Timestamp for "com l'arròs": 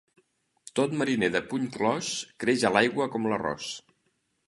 3.17-3.73